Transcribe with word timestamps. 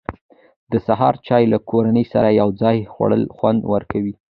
د 0.71 0.73
سهار 0.87 1.15
چای 1.27 1.43
له 1.53 1.57
کورنۍ 1.69 2.05
سره 2.13 2.29
یو 2.41 2.49
ځای 2.61 2.77
خوړل 2.93 3.23
خوند 3.35 3.61
ورکوي. 3.73 4.13